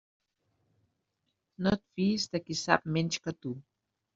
[1.67, 3.57] No et fies de qui sap menys que tu.